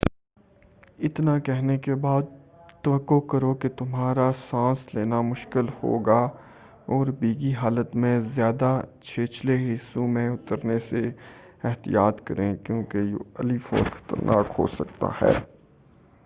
[1.07, 2.21] اتنا کہنے کے بعد
[2.83, 6.17] توقع کرو کہ تمہارا سانس لینا مشکل ہوگا
[6.87, 8.71] اور بھیگی حالت میں زیادہ
[9.01, 11.07] چھچھلے حصوں مین اترنے سے
[11.63, 15.33] احتیاط کریں کیوں کہ یہ علی الفور خطرناک ہو سکتا ہے